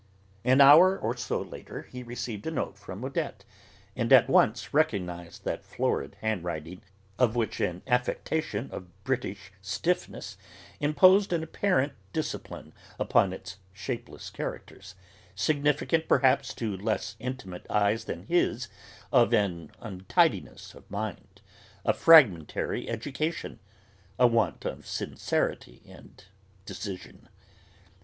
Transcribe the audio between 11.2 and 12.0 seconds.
an apparent